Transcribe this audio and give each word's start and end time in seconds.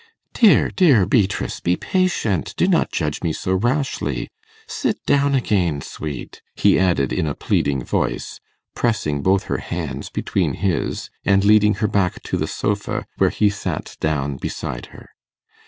'Dear, 0.33 0.71
dear 0.71 1.05
Beatrice, 1.05 1.59
be 1.59 1.75
patient; 1.75 2.55
do 2.57 2.67
not 2.67 2.91
judge 2.91 3.21
me 3.21 3.31
so 3.31 3.53
rashly. 3.53 4.29
Sit 4.65 4.97
down 5.05 5.35
again, 5.35 5.79
sweet,' 5.81 6.41
he 6.55 6.79
added 6.79 7.13
in 7.13 7.27
a 7.27 7.35
pleading 7.35 7.83
voice, 7.83 8.39
pressing 8.73 9.21
both 9.21 9.43
her 9.43 9.59
hands 9.59 10.09
between 10.09 10.55
his, 10.55 11.11
and 11.23 11.45
leading 11.45 11.75
her 11.85 11.87
back 11.87 12.23
to 12.23 12.35
the 12.35 12.47
sofa, 12.47 13.05
where 13.19 13.29
he 13.29 13.51
sat 13.51 13.95
down 13.99 14.37
beside 14.37 14.87
her. 14.87 15.07